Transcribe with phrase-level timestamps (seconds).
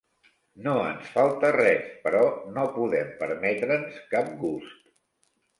[0.67, 2.23] No ens falta res, però
[2.57, 4.77] no podem permetre'ns cap gust.